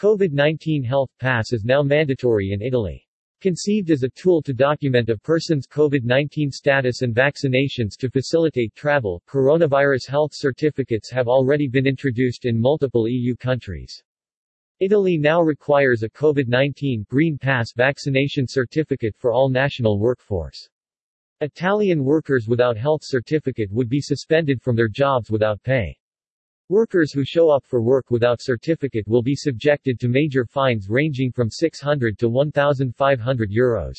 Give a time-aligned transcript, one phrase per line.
[0.00, 3.06] COVID-19 health pass is now mandatory in Italy.
[3.42, 9.22] Conceived as a tool to document a person's COVID-19 status and vaccinations to facilitate travel,
[9.28, 14.02] coronavirus health certificates have already been introduced in multiple EU countries.
[14.78, 20.66] Italy now requires a COVID-19 Green Pass vaccination certificate for all national workforce.
[21.42, 25.94] Italian workers without health certificate would be suspended from their jobs without pay.
[26.70, 31.32] Workers who show up for work without certificate will be subjected to major fines ranging
[31.32, 33.96] from 600 to 1,500 euros.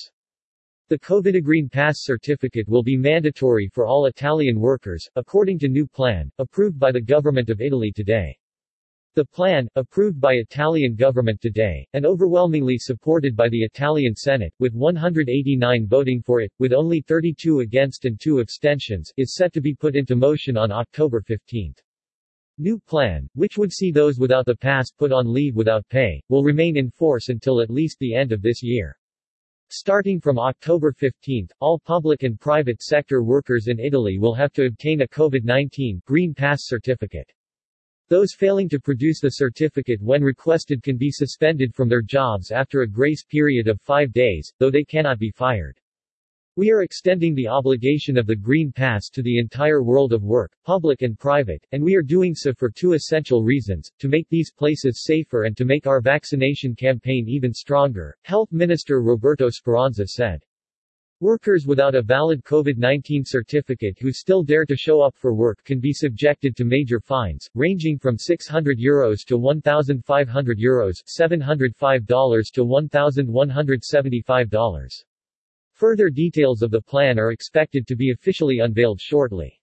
[0.87, 5.85] The COVID Green Pass certificate will be mandatory for all Italian workers, according to new
[5.85, 8.37] plan, approved by the government of Italy today.
[9.15, 14.73] The plan, approved by Italian government today, and overwhelmingly supported by the Italian Senate, with
[14.73, 19.75] 189 voting for it, with only 32 against and 2 abstentions, is set to be
[19.75, 21.75] put into motion on October 15.
[22.57, 26.43] New plan, which would see those without the pass put on leave without pay, will
[26.43, 28.97] remain in force until at least the end of this year.
[29.69, 34.65] Starting from October 15, all public and private sector workers in Italy will have to
[34.65, 37.31] obtain a COVID-19 Green Pass certificate.
[38.09, 42.81] Those failing to produce the certificate when requested can be suspended from their jobs after
[42.81, 45.79] a grace period of five days, though they cannot be fired.
[46.57, 50.51] We are extending the obligation of the Green Pass to the entire world of work,
[50.65, 54.51] public and private, and we are doing so for two essential reasons, to make these
[54.51, 60.43] places safer and to make our vaccination campaign even stronger, Health Minister Roberto Speranza said.
[61.21, 65.79] Workers without a valid COVID-19 certificate who still dare to show up for work can
[65.79, 75.03] be subjected to major fines, ranging from 600 euros to 1,500 euros $705 to $1,175.
[75.81, 79.59] Further details of the plan are expected to be officially unveiled shortly.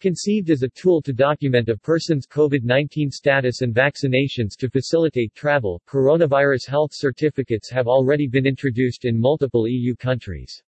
[0.00, 5.82] Conceived as a tool to document a person's COVID-19 status and vaccinations to facilitate travel,
[5.88, 10.62] coronavirus health certificates have already been introduced in multiple EU countries.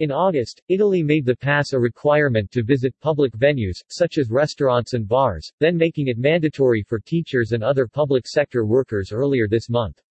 [0.00, 4.94] In August, Italy made the pass a requirement to visit public venues, such as restaurants
[4.94, 9.70] and bars, then making it mandatory for teachers and other public sector workers earlier this
[9.70, 10.02] month.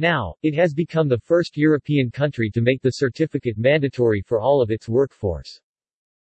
[0.00, 4.62] Now, it has become the first European country to make the certificate mandatory for all
[4.62, 5.60] of its workforce.